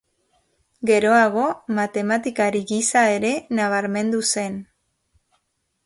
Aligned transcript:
Geroago, 0.89 1.43
matematikari 1.81 2.63
gisa 2.73 3.05
ere 3.19 3.35
nabarmendu 3.61 4.27
zen. 4.35 4.61